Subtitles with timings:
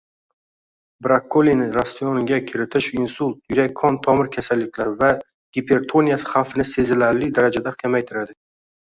[1.07, 5.11] Brokkolini ratsionga kiritish insult, yurak-qon tomir kasalliklari va
[5.59, 8.35] gipertoniya xavfini sezilarli darajada kamaytiradi